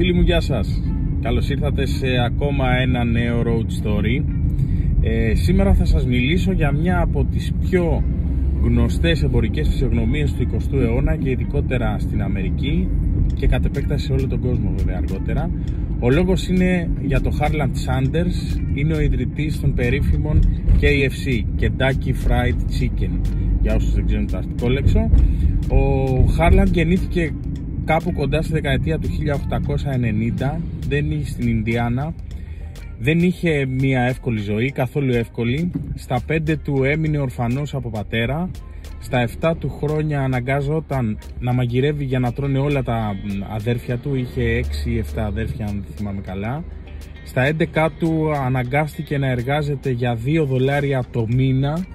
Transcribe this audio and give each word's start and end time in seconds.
Φίλοι 0.00 0.14
μου, 0.14 0.20
γεια 0.20 0.40
σας. 0.40 0.82
Καλώς 1.22 1.50
ήρθατε 1.50 1.86
σε 1.86 2.06
ακόμα 2.24 2.76
ένα 2.76 3.04
νέο 3.04 3.42
road 3.46 3.66
story. 3.84 4.24
Ε, 5.00 5.34
σήμερα 5.34 5.74
θα 5.74 5.84
σας 5.84 6.06
μιλήσω 6.06 6.52
για 6.52 6.72
μια 6.72 7.00
από 7.00 7.24
τις 7.24 7.52
πιο 7.60 8.04
γνωστές 8.62 9.22
εμπορικές 9.22 9.68
φυσιογνωμίες 9.68 10.32
του 10.32 10.42
20ου 10.42 10.80
αιώνα 10.80 11.16
και 11.16 11.30
ειδικότερα 11.30 11.98
στην 11.98 12.22
Αμερική 12.22 12.88
και 13.34 13.46
κατ' 13.46 13.64
επέκταση 13.64 14.04
σε 14.04 14.12
όλο 14.12 14.26
τον 14.26 14.40
κόσμο 14.40 14.72
βέβαια 14.76 14.96
αργότερα. 14.96 15.50
Ο 16.00 16.10
λόγος 16.10 16.48
είναι 16.48 16.90
για 17.00 17.20
το 17.20 17.30
Harland 17.40 17.74
Sanders, 17.86 18.58
είναι 18.74 18.94
ο 18.94 19.00
ιδρυτής 19.00 19.60
των 19.60 19.74
περίφημων 19.74 20.40
KFC, 20.80 21.44
Kentucky 21.60 22.08
Fried 22.08 22.56
Chicken, 22.80 23.10
για 23.62 23.74
όσους 23.74 23.92
δεν 23.94 24.06
ξέρουν 24.06 24.26
το 24.26 24.36
αστικό 24.36 24.68
λέξο. 24.68 25.10
Ο 25.68 26.14
Harland 26.38 26.70
γεννήθηκε 26.72 27.32
κάπου 27.84 28.12
κοντά 28.12 28.42
στη 28.42 28.52
δεκαετία 28.52 28.98
του 28.98 29.08
1890 29.08 30.60
δεν 30.88 31.10
είχε 31.10 31.30
στην 31.30 31.48
Ινδιάνα 31.48 32.14
δεν 33.02 33.18
είχε 33.18 33.66
μια 33.66 34.00
εύκολη 34.00 34.40
ζωή, 34.40 34.70
καθόλου 34.70 35.12
εύκολη. 35.12 35.70
Στα 35.94 36.20
5 36.28 36.56
του 36.64 36.84
έμεινε 36.84 37.18
ορφανός 37.18 37.74
από 37.74 37.90
πατέρα. 37.90 38.50
Στα 38.98 39.28
7 39.40 39.52
του 39.58 39.70
χρόνια 39.70 40.20
αναγκάζονταν 40.20 41.18
να 41.38 41.52
μαγειρεύει 41.52 42.04
για 42.04 42.18
να 42.18 42.32
τρώνε 42.32 42.58
όλα 42.58 42.82
τα 42.82 43.16
αδέρφια 43.54 43.96
του. 43.96 44.14
Είχε 44.14 44.64
6-7 45.14 45.18
αδέρφια 45.18 45.66
αν 45.66 45.84
θυμάμαι 45.96 46.20
καλά. 46.20 46.64
Στα 47.24 47.52
11 47.74 47.88
του 47.98 48.32
αναγκάστηκε 48.32 49.18
να 49.18 49.26
εργάζεται 49.26 49.90
για 49.90 50.18
2 50.24 50.44
δολάρια 50.46 51.04
το 51.10 51.26
μήνα. 51.28 51.86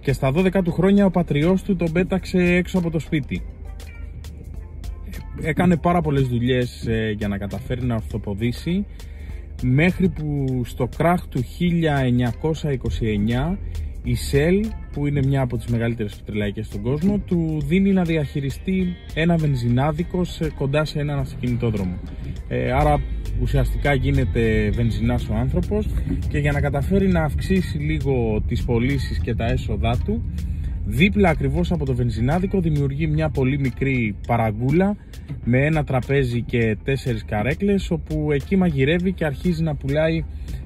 Και 0.00 0.12
στα 0.12 0.32
12 0.34 0.62
του 0.64 0.72
χρόνια 0.72 1.06
ο 1.06 1.10
πατριός 1.10 1.62
του 1.62 1.76
τον 1.76 1.92
πέταξε 1.92 2.38
έξω 2.38 2.78
από 2.78 2.90
το 2.90 2.98
σπίτι 2.98 3.42
έκανε 5.42 5.76
πάρα 5.76 6.00
πολλές 6.00 6.26
δουλειές 6.28 6.86
ε, 6.86 7.14
για 7.18 7.28
να 7.28 7.38
καταφέρει 7.38 7.84
να 7.84 7.94
ορθοποδήσει 7.94 8.86
μέχρι 9.62 10.08
που 10.08 10.46
στο 10.64 10.88
κράχ 10.96 11.26
του 11.28 11.44
1929 13.50 13.56
η 14.02 14.16
Shell 14.32 14.70
που 14.92 15.06
είναι 15.06 15.20
μια 15.26 15.42
από 15.42 15.56
τις 15.56 15.66
μεγαλύτερες 15.66 16.16
πετρελαϊκές 16.16 16.66
στον 16.66 16.82
κόσμο 16.82 17.18
του 17.18 17.62
δίνει 17.64 17.92
να 17.92 18.02
διαχειριστεί 18.02 18.96
ένα 19.14 19.36
βενζινάδικο 19.36 20.22
κοντά 20.56 20.84
σε 20.84 21.00
έναν 21.00 21.18
αυτοκινητόδρομο. 21.18 21.98
Ε, 22.48 22.72
άρα 22.72 23.00
ουσιαστικά 23.40 23.94
γίνεται 23.94 24.70
βενζινάς 24.70 25.28
ο 25.28 25.34
άνθρωπος 25.34 25.86
και 26.28 26.38
για 26.38 26.52
να 26.52 26.60
καταφέρει 26.60 27.08
να 27.08 27.22
αυξήσει 27.22 27.78
λίγο 27.78 28.42
τις 28.48 28.64
πωλήσεις 28.64 29.18
και 29.18 29.34
τα 29.34 29.46
έσοδά 29.46 29.96
του 30.04 30.22
Δίπλα 30.86 31.28
ακριβώς 31.28 31.72
από 31.72 31.84
το 31.84 31.94
βενζινάδικο 31.94 32.60
δημιουργεί 32.60 33.06
μια 33.06 33.28
πολύ 33.28 33.58
μικρή 33.58 34.16
παραγκούλα 34.26 34.96
με 35.44 35.64
ένα 35.64 35.84
τραπέζι 35.84 36.42
και 36.42 36.76
τέσσερις 36.84 37.24
καρέκλες 37.24 37.90
όπου 37.90 38.32
εκεί 38.32 38.56
μαγειρεύει 38.56 39.12
και 39.12 39.24
αρχίζει 39.24 39.62
να 39.62 39.74
πουλάει 39.74 40.24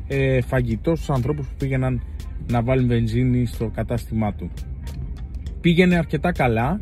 ε, 0.08 0.40
φαγητό 0.40 0.94
στους 0.94 1.10
ανθρώπους 1.10 1.46
που 1.46 1.54
πήγαιναν 1.58 2.02
να 2.50 2.62
βάλουν 2.62 2.86
βενζίνη 2.86 3.46
στο 3.46 3.70
κατάστημά 3.74 4.34
του. 4.34 4.50
Πήγαινε 5.60 5.96
αρκετά 5.96 6.32
καλά 6.32 6.80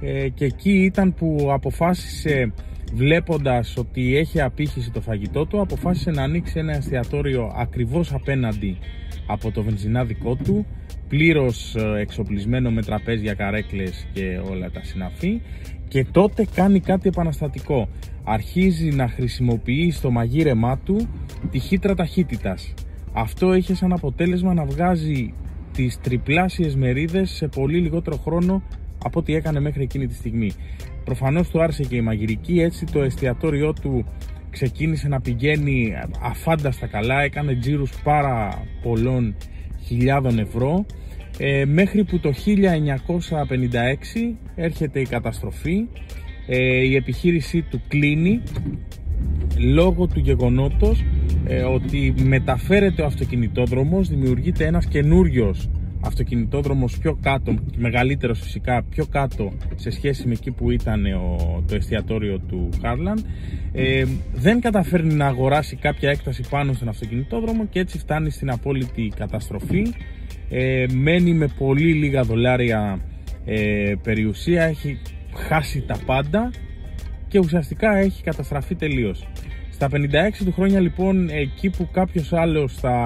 ε, 0.00 0.28
και 0.28 0.44
εκεί 0.44 0.70
ήταν 0.70 1.14
που 1.14 1.48
αποφάσισε 1.50 2.52
βλέποντας 2.94 3.76
ότι 3.76 4.16
έχει 4.16 4.40
απήχηση 4.40 4.90
το 4.90 5.00
φαγητό 5.00 5.46
του 5.46 5.60
αποφάσισε 5.60 6.10
να 6.10 6.22
ανοίξει 6.22 6.58
ένα 6.58 6.76
εστιατόριο 6.76 7.52
ακριβώς 7.56 8.12
απέναντι 8.12 8.78
από 9.26 9.50
το 9.50 9.62
βενζινάδικό 9.62 10.34
του 10.34 10.66
πλήρως 11.08 11.74
ε, 11.74 12.00
εξοπλισμένο 12.00 12.70
με 12.70 12.82
τραπέζια, 12.82 13.34
καρέκλες 13.34 14.06
και 14.12 14.40
όλα 14.50 14.70
τα 14.70 14.80
συναφή 14.84 15.40
και 15.88 16.04
τότε 16.04 16.46
κάνει 16.54 16.80
κάτι 16.80 17.08
επαναστατικό. 17.08 17.88
Αρχίζει 18.24 18.88
να 18.88 19.08
χρησιμοποιεί 19.08 19.90
στο 19.90 20.10
μαγείρεμά 20.10 20.78
του 20.78 21.08
τη 21.50 21.58
χύτρα 21.58 21.94
ταχύτητας. 21.94 22.74
Αυτό 23.12 23.52
έχει 23.52 23.74
σαν 23.74 23.92
αποτέλεσμα 23.92 24.54
να 24.54 24.64
βγάζει 24.64 25.34
τις 25.72 26.00
τριπλάσιες 26.00 26.76
μερίδες 26.76 27.30
σε 27.30 27.48
πολύ 27.48 27.78
λιγότερο 27.78 28.16
χρόνο 28.16 28.62
από 29.04 29.18
ό,τι 29.18 29.34
έκανε 29.34 29.60
μέχρι 29.60 29.82
εκείνη 29.82 30.06
τη 30.06 30.14
στιγμή. 30.14 30.52
Προφανώς 31.04 31.48
του 31.48 31.62
άρεσε 31.62 31.82
και 31.82 31.96
η 31.96 32.00
μαγειρική, 32.00 32.60
έτσι 32.60 32.84
το 32.84 33.02
εστιατόριό 33.02 33.72
του 33.72 34.04
ξεκίνησε 34.50 35.08
να 35.08 35.20
πηγαίνει 35.20 35.94
αφάνταστα 36.22 36.86
καλά, 36.86 37.20
έκανε 37.20 37.54
τζίρους 37.54 37.92
πάρα 38.02 38.64
πολλών 38.82 39.34
χιλιάδων 39.88 40.38
ευρώ 40.38 40.86
ε, 41.38 41.64
μέχρι 41.64 42.04
που 42.04 42.18
το 42.18 42.32
1956 42.46 42.54
έρχεται 44.54 45.00
η 45.00 45.06
καταστροφή 45.06 45.86
ε, 46.46 46.84
η 46.84 46.94
επιχείρησή 46.94 47.62
του 47.62 47.80
κλείνει 47.88 48.42
λόγω 49.58 50.06
του 50.06 50.18
γεγονότος 50.18 51.04
ε, 51.46 51.62
ότι 51.62 52.14
μεταφέρεται 52.22 53.02
ο 53.02 53.06
αυτοκινητόδρομος 53.06 54.08
δημιουργείται 54.08 54.66
ένας 54.66 54.86
καινούριος 54.86 55.70
αυτοκινητόδρομος 56.00 56.98
πιο 56.98 57.18
κάτω, 57.22 57.54
μεγαλύτερος 57.76 58.40
φυσικά, 58.40 58.82
πιο 58.82 59.06
κάτω 59.06 59.52
σε 59.74 59.90
σχέση 59.90 60.26
με 60.26 60.32
εκεί 60.32 60.50
που 60.50 60.70
ήταν 60.70 61.04
ο, 61.04 61.62
το 61.68 61.74
εστιατόριο 61.74 62.38
του 62.38 62.68
Χάρλαν 62.82 63.24
ε, 63.72 64.04
δεν 64.32 64.60
καταφέρνει 64.60 65.14
να 65.14 65.26
αγοράσει 65.26 65.76
κάποια 65.76 66.10
έκταση 66.10 66.42
πάνω 66.50 66.72
στον 66.72 66.88
αυτοκινητόδρομο 66.88 67.66
και 67.66 67.80
έτσι 67.80 67.98
φτάνει 67.98 68.30
στην 68.30 68.50
απόλυτη 68.50 69.12
καταστροφή. 69.16 69.94
Ε, 70.50 70.86
μένει 70.92 71.32
με 71.32 71.48
πολύ 71.58 71.92
λίγα 71.92 72.22
δολάρια 72.22 73.00
ε, 73.44 73.94
περιουσία 74.02 74.62
έχει 74.62 74.98
χάσει 75.34 75.84
τα 75.86 75.98
πάντα 76.06 76.50
και 77.28 77.38
ουσιαστικά 77.38 77.96
έχει 77.96 78.22
καταστραφεί 78.22 78.74
τελείως 78.74 79.26
στα 79.78 79.88
56 79.92 79.96
του 80.44 80.52
χρόνια 80.52 80.80
λοιπόν 80.80 81.28
εκεί 81.28 81.70
που 81.70 81.88
κάποιος 81.92 82.32
άλλος 82.32 82.74
θα 82.74 83.04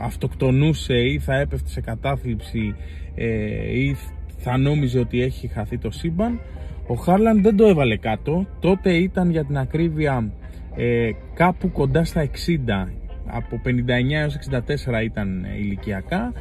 αυτοκτονούσε 0.00 0.94
ή 0.94 1.18
θα 1.18 1.34
έπεφτε 1.34 1.68
σε 1.68 1.80
κατάθλιψη 1.80 2.74
ε, 3.14 3.78
ή 3.78 3.96
θα 4.36 4.58
νόμιζε 4.58 4.98
ότι 4.98 5.22
έχει 5.22 5.46
χαθεί 5.46 5.78
το 5.78 5.90
σύμπαν 5.90 6.40
ο 6.86 6.94
Χάρλαν 6.94 7.42
δεν 7.42 7.56
το 7.56 7.66
έβαλε 7.66 7.96
κάτω. 7.96 8.46
Τότε 8.60 8.92
ήταν 8.92 9.30
για 9.30 9.44
την 9.44 9.58
ακρίβεια 9.58 10.32
ε, 10.76 11.10
κάπου 11.34 11.72
κοντά 11.72 12.04
στα 12.04 12.28
60 12.86 12.88
από 13.26 13.60
59 13.64 13.70
έως 14.10 14.38
64 14.50 15.04
ήταν 15.04 15.46
ηλικιακά 15.58 16.32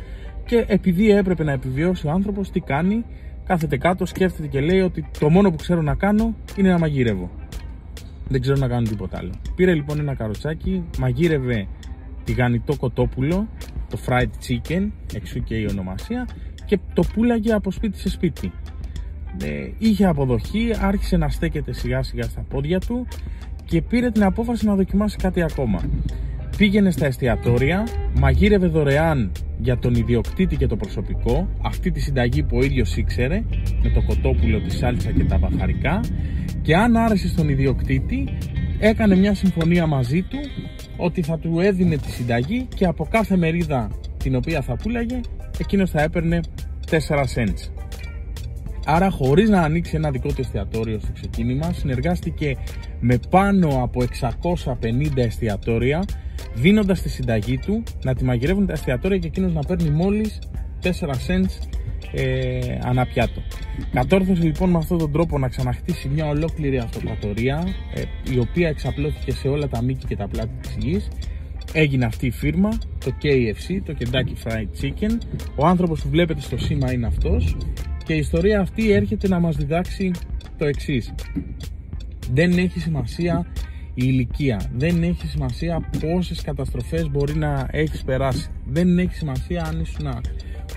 και 0.46 0.66
επειδή 0.68 1.12
έπρεπε 1.12 1.44
να 1.44 1.52
επιβιώσει 1.52 2.08
ο 2.08 2.12
άνθρωπος 2.12 2.52
τι 2.52 2.60
κάνει 2.60 3.06
κάθεται 3.46 3.78
κάτω 3.78 4.06
σκέφτεται 4.06 4.48
και 4.48 4.60
λέει 4.60 4.80
ότι 4.82 5.06
το 5.20 5.30
μόνο 5.30 5.50
που 5.50 5.56
ξέρω 5.56 5.82
να 5.82 5.96
κάνω 5.96 6.36
είναι 6.58 6.70
να 6.70 6.80
μαγειρεύω 6.80 7.30
δεν 8.28 8.42
ξέρω 8.42 8.58
να 8.58 8.68
κάνω 8.68 8.88
τίποτα 8.88 9.18
άλλο. 9.18 9.32
Πήρε 9.56 9.74
λοιπόν 9.74 10.00
ένα 10.00 10.16
καροτσάκι, 10.16 10.84
μαγείρευε 11.00 11.68
τηγανιτό 12.24 12.76
κοτόπουλο, 12.76 13.48
το 13.90 13.98
fried 14.06 14.30
chicken, 14.48 14.90
εξού 15.14 15.44
και 15.44 15.56
η 15.56 15.68
ονομασία, 15.70 16.28
και 16.66 16.80
το 16.94 17.04
πουλάγε 17.14 17.54
από 17.54 17.72
σπίτι 17.72 18.00
σε 18.00 18.10
σπίτι. 18.10 18.52
Ε, 19.44 19.70
είχε 19.78 20.06
αποδοχή, 20.06 20.72
άρχισε 20.80 21.18
να 21.18 21.30
στέκεται 21.30 21.74
σιγά 21.74 22.04
σιγά 22.04 22.24
στα 22.24 22.46
πόδια 22.50 22.80
του 22.80 23.08
και 23.66 23.82
πήρε 23.82 24.12
την 24.12 24.24
απόφαση 24.24 24.66
να 24.66 24.76
δοκιμάσει 24.76 25.18
κάτι 25.18 25.42
ακόμα. 25.42 25.82
Πήγαινε 26.58 26.92
στα 26.92 27.06
εστιατόρια, 27.06 27.88
μαγείρευε 28.20 28.68
δωρεάν 28.68 29.32
για 29.60 29.78
τον 29.78 29.96
ιδιοκτήτη 29.96 30.56
και 30.56 30.68
το 30.68 30.76
προσωπικό 30.76 31.50
αυτή 31.62 31.92
τη 31.92 32.00
συνταγή 32.00 32.44
που 32.44 32.58
ο 32.58 32.64
ίδιος 32.64 32.98
ήξερε 32.98 33.44
με 33.84 33.90
το 33.90 34.02
κοτόπουλο, 34.02 34.62
τη 34.62 34.72
σάλτσα 34.72 35.12
και 35.12 35.24
τα 35.24 35.38
βαχαρικά 35.38 36.00
και 36.66 36.76
αν 36.76 36.98
άρεσε 36.98 37.28
στον 37.28 37.50
ιδιοκτήτη 37.50 38.38
έκανε 38.80 39.16
μια 39.16 39.34
συμφωνία 39.34 39.86
μαζί 39.86 40.22
του 40.22 40.38
ότι 40.98 41.22
θα 41.22 41.40
του 41.40 41.60
έδινε 41.60 41.98
τη 41.98 42.12
συνταγή 42.12 42.68
και 42.76 42.86
από 42.86 43.08
κάθε 43.12 43.38
μερίδα 43.38 43.92
την 44.18 44.36
οποία 44.36 44.62
θα 44.62 44.76
πουλάγε 44.76 45.20
εκείνος 45.60 45.90
θα 45.90 46.02
έπαιρνε 46.02 46.40
4 46.90 46.98
cents. 46.98 47.72
Άρα 48.86 49.10
χωρίς 49.10 49.50
να 49.50 49.62
ανοίξει 49.62 49.96
ένα 49.96 50.12
δικό 50.12 50.28
του 50.28 50.42
εστιατόριο 50.42 51.00
στο 51.00 51.12
ξεκίνημα 51.14 51.74
συνεργάστηκε 51.74 52.58
με 53.00 53.20
πάνω 53.30 53.84
από 53.84 54.04
650 54.82 55.18
εστιατόρια 55.18 56.06
δίνοντας 56.56 57.02
τη 57.02 57.10
συνταγή 57.10 57.58
του 57.58 57.84
να 58.04 58.16
τη 58.16 58.24
μαγειρεύουν 58.24 58.66
τα 58.66 58.74
εστιατόρια 58.74 59.18
και 59.18 59.28
εκείνος 59.28 59.54
να 59.54 59.62
παίρνει 59.62 59.90
μόλις 59.90 60.40
4 60.84 60.88
cents 60.88 61.68
ε, 62.16 62.80
αναπιάτο. 62.84 63.42
Κατόρθωσε 63.94 64.44
λοιπόν 64.44 64.70
με 64.70 64.78
αυτόν 64.78 64.98
τον 64.98 65.12
τρόπο 65.12 65.38
να 65.38 65.48
ξαναχτίσει 65.48 66.08
μια 66.08 66.28
ολόκληρη 66.28 66.78
αυτοκρατορία 66.78 67.64
ε, 67.94 68.02
η 68.34 68.40
οποία 68.40 68.68
εξαπλώθηκε 68.68 69.32
σε 69.32 69.48
όλα 69.48 69.68
τα 69.68 69.82
μήκη 69.82 70.06
και 70.06 70.16
τα 70.16 70.28
πλάτη 70.28 70.54
της 70.62 70.76
γης. 70.80 71.08
Έγινε 71.74 72.06
αυτή 72.06 72.26
η 72.26 72.32
φίρμα, 72.32 72.70
το 73.06 73.12
KFC, 73.22 73.82
το 73.86 73.96
Kentucky 74.00 74.48
Fried 74.48 74.82
Chicken. 74.82 75.18
Ο 75.56 75.66
άνθρωπος 75.66 76.02
που 76.02 76.10
βλέπετε 76.10 76.42
στο 76.42 76.58
σήμα 76.58 76.94
είναι 76.94 77.08
αυτός. 77.08 77.58
Και 78.06 78.14
η 78.14 78.18
ιστορία 78.18 78.60
αυτή 78.60 78.92
έρχεται 78.92 79.28
να 79.28 79.40
μας 79.40 79.56
διδάξει 79.56 80.12
το 80.58 80.66
εξής. 80.66 81.14
Δεν 82.34 82.58
έχει 82.58 82.80
σημασία 82.80 83.46
η 83.94 84.04
ηλικία. 84.06 84.72
Δεν 84.76 85.04
έχει 85.04 85.28
σημασία 85.28 85.90
πόσες 86.00 86.42
καταστροφές 86.42 87.10
μπορεί 87.10 87.36
να 87.36 87.68
έχεις 87.72 88.04
περάσει. 88.04 88.50
Δεν 88.66 89.00
έχει 89.00 89.14
σημασία 89.14 89.64
αν 89.64 89.80
ήσουν 89.80 90.08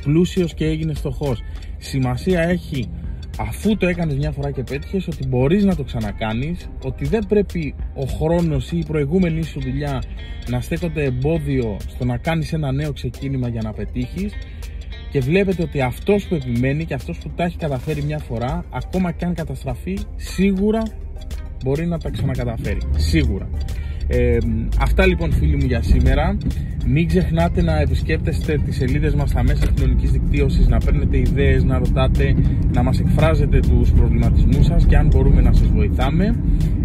πλούσιος 0.03 0.55
και 0.55 0.65
έγινε 0.65 0.95
φτωχός. 0.95 1.43
Σημασία 1.79 2.43
έχει 2.43 2.89
αφού 3.39 3.77
το 3.77 3.87
έκανες 3.87 4.17
μια 4.17 4.31
φορά 4.31 4.51
και 4.51 4.63
πέτυχες 4.63 5.07
ότι 5.07 5.27
μπορείς 5.27 5.65
να 5.65 5.77
το 5.77 5.83
ξανακάνεις 5.83 6.69
ότι 6.83 7.05
δεν 7.05 7.27
πρέπει 7.29 7.75
ο 7.95 8.05
χρόνος 8.05 8.73
ή 8.73 8.79
η 8.79 8.85
προηγούμενη 8.87 9.43
σου 9.43 9.61
δουλειά 9.61 10.03
να 10.49 10.61
στέκονται 10.61 11.05
εμπόδιο 11.05 11.77
στο 11.89 12.05
να 12.05 12.17
κάνεις 12.17 12.53
ένα 12.53 12.73
νέο 12.73 12.93
ξεκίνημα 12.93 13.49
για 13.49 13.61
να 13.65 13.73
πετύχεις. 13.73 14.33
Και 15.11 15.21
βλέπετε 15.21 15.63
ότι 15.63 15.81
αυτός 15.81 16.25
που 16.25 16.35
επιμένει 16.35 16.85
και 16.85 16.95
αυτός 16.95 17.19
που 17.19 17.31
τα 17.37 17.45
έχει 17.45 17.57
καταφέρει 17.57 18.03
μια 18.03 18.19
φορά 18.19 18.65
ακόμα 18.71 19.13
και 19.13 19.25
αν 19.25 19.35
καταστραφεί 19.35 19.99
σίγουρα 20.17 20.83
μπορεί 21.65 21.87
να 21.87 21.99
τα 21.99 22.11
ξανακαταφέρει. 22.11 22.81
Σίγουρα 22.97 23.49
ε, 24.09 24.39
αυτά 24.81 25.07
λοιπόν 25.07 25.33
φίλοι 25.33 25.57
μου 25.57 25.67
για 25.67 25.83
σήμερα 25.83 26.37
μην 26.91 27.09
ξεχνάτε 27.09 27.63
να 27.63 27.81
επισκέπτεστε 27.81 28.61
τις 28.65 28.77
σελίδες 28.77 29.15
μας 29.15 29.31
στα 29.31 29.43
μέσα 29.43 29.67
κοινωνικής 29.75 30.11
δικτύωσης, 30.11 30.69
να 30.69 30.79
παίρνετε 30.79 31.19
ιδέες, 31.19 31.65
να 31.65 31.79
ρωτάτε, 31.79 32.35
να 32.73 32.83
μας 32.83 33.01
εκφράζετε 33.01 33.61
τους 33.61 33.91
προβληματισμούς 33.91 34.67
σας 34.67 34.87
και 34.87 34.97
αν 34.97 35.07
μπορούμε 35.07 35.41
να 35.41 35.53
σας 35.53 35.69
βοηθάμε. 35.69 36.35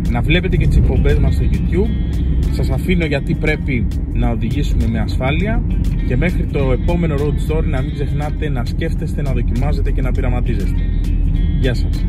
Να 0.10 0.22
βλέπετε 0.22 0.58
και 0.58 0.68
τις 0.68 0.78
εκπομπές 0.78 1.20
μας 1.20 1.34
στο 1.34 1.44
YouTube. 1.52 1.90
Σας 2.52 2.70
αφήνω 2.70 3.06
γιατί 3.06 3.36
πρέπει 3.36 3.88
να 4.14 4.30
οδηγήσουμε 4.30 4.88
με 4.88 5.00
ασφάλεια 5.00 5.64
και 6.08 6.18
μέχρι 6.18 6.46
το 6.46 6.72
επόμενο 6.72 7.16
road 7.16 7.52
story 7.52 7.66
να 7.66 7.82
μην 7.82 7.94
ξεχνάτε 7.94 8.50
να 8.50 8.66
σκέφτεστε, 8.66 9.22
να 9.22 9.32
δοκιμάζετε 9.32 9.92
και 9.92 10.02
να 10.02 10.12
πειραματίζεστε. 10.12 10.82
Γεια 11.60 11.74
σας. 11.74 12.06